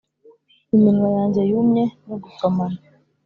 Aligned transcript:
iminwa 0.75 1.07
yanjye 1.17 1.41
yumye 1.49 1.83
no 2.07 2.15
gusomana, 2.23 2.79